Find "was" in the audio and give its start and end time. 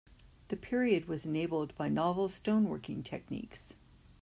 1.07-1.27